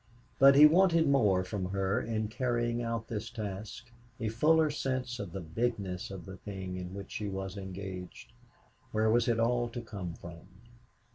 [0.39, 5.31] But he wanted more from her in carrying out this task a fuller sense of
[5.31, 8.33] the bigness of the thing in which she was engaged.
[8.93, 10.47] Where was it all to come from?